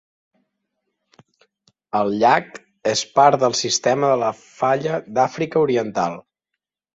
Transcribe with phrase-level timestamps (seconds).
[1.99, 2.49] El llac
[2.93, 6.19] és part del sistema de la falla d'Àfrica Oriental.